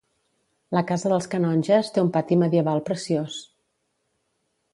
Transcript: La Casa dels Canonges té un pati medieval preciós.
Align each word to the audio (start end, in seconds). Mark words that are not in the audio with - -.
La 0.77 0.81
Casa 0.91 1.11
dels 1.13 1.29
Canonges 1.33 1.93
té 1.97 2.01
un 2.07 2.09
pati 2.17 2.39
medieval 2.45 2.83
preciós. 2.89 3.37